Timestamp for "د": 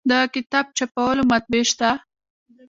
0.09-0.11